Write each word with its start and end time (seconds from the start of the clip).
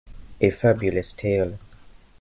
A 0.41 0.49
fabulous 0.49 1.13
tale. 1.13 1.59